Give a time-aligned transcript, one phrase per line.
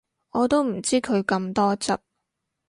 [0.31, 1.95] 我都唔知佢咁多汁